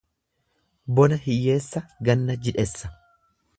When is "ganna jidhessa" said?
2.09-2.93